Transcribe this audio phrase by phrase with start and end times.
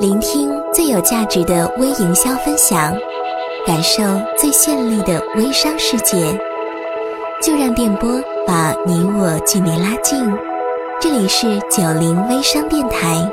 [0.00, 2.96] 聆听最有价值的微营销分享，
[3.66, 4.00] 感受
[4.38, 6.38] 最绚丽的微商世界，
[7.42, 8.08] 就让电波
[8.46, 10.24] 把你我距离拉近。
[11.00, 13.28] 这里是九零微商电台，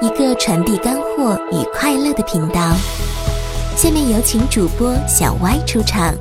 [0.00, 2.70] 一个传递干货与快乐的频道。
[3.76, 6.14] 下面有请主播小歪出场。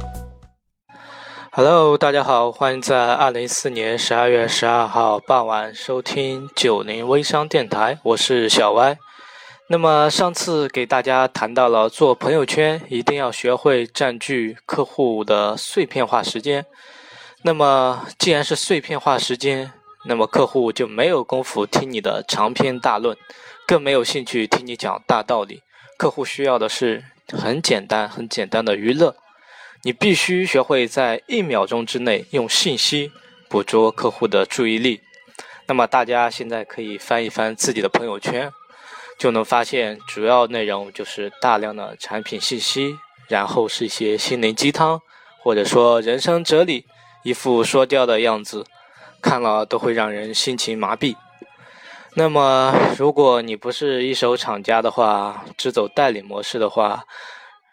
[1.54, 8.98] Hello，大家好，欢迎在二零一四年十二月十二号傍晚收听九零微商电台，我是小歪。
[9.72, 16.66] 那么上次给大家谈到了做朋友圈一定要学会占据客户的碎片化时间。
[17.43, 19.71] 那么既然是碎片化时间，
[20.04, 23.15] 那么客户就没有功夫听你的长篇大论，
[23.65, 25.62] 更没有兴趣听你讲大道理。
[25.98, 29.15] 客户需要的是很简单、很简单的娱乐。
[29.84, 33.09] 你必须学会在一秒钟之内用信息
[33.48, 35.00] 捕捉客户的注意力。
[35.66, 38.52] 那么大家现在可以翻一翻自己的朋友圈，
[39.22, 45.00] 就能发现主要内容就是大量的产品信息，然后是一些心灵鸡汤，
[45.44, 46.88] 或者说人生哲理，
[47.22, 48.66] 一副说教的样子，
[49.22, 51.16] 看了都会让人心情麻痹。
[52.16, 57.04] 那么如果你不是一手厂家的话，只走代理模式的话，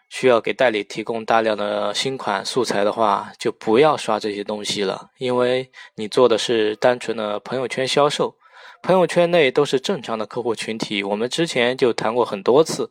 [0.07, 8.35] 需要给代理提供大量的新款素材的话，就不要刷这些东西了，因为你做的是单纯的朋友圈销售，
[8.81, 11.03] 朋友圈内都是正常的客户群体。
[11.03, 12.89] 我们之前就谈过很多次，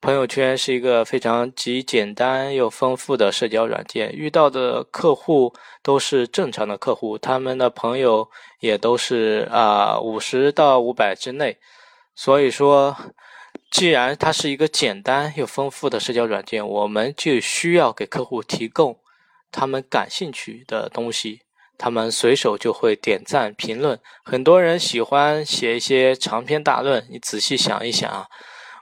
[0.00, 5.52] 朋友圈是一个非常极简单又丰富的社交软件，遇到的客户
[5.82, 8.28] 都是正常的客户，他们的朋友
[8.60, 11.58] 也都是啊五十到五百之内，
[12.14, 12.96] 所以说。
[13.70, 18.96] 既然它是一个简单又丰富的社交软件，我们就需要给客户提供
[19.50, 21.40] 他们感兴趣的东西，
[21.76, 23.98] 他们随手就会点赞评论。
[24.24, 28.26] 很多人喜欢写一些长篇大论，你仔细想一想啊，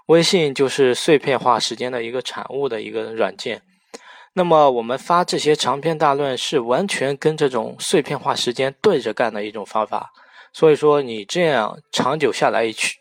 [0.07, 3.63] 微信就是碎片化时间的一个产物的一个软件。
[4.35, 10.13] 那么我们发这些长篇大论是完全跟这种碎片化时间对着干的一种方法。
[10.52, 12.97] 所以说你这样长久下来一去。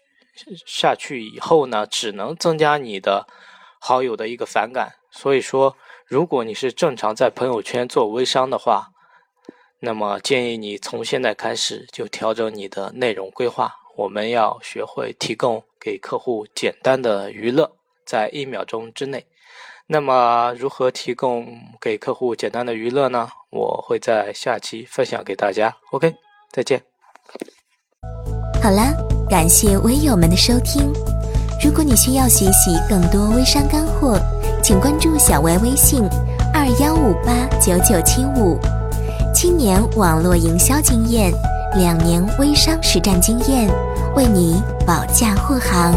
[0.66, 3.28] 下去以后呢，只能增加你的
[3.80, 4.94] 好友的一个反感。
[5.12, 5.76] 所以说，
[6.08, 8.88] 如果你是正常在朋友圈做微商的话，
[9.82, 13.74] 那么建议你从现在开始就调整你的内容规划。
[13.98, 17.70] 我们要学会提供给客户简单的娱乐，
[18.06, 19.26] 在一秒钟之内。
[19.88, 21.46] 那么，如何提供
[21.82, 23.28] 给客户简单的娱乐呢？
[23.50, 25.76] 我会在下期分享给大家。
[25.92, 26.14] OK，
[26.52, 26.82] 再见。
[28.64, 28.96] 好了。
[29.30, 30.92] 感谢微友们的收听。
[31.64, 34.20] 如果你需要学习更多微商干货，
[34.62, 36.04] 请关注小歪微信
[36.54, 38.60] 二幺五八九九七五。
[39.42, 41.34] 七年网络营销经验，
[41.76, 43.68] 两年微商实战经验，
[44.16, 45.96] 为你保驾护航。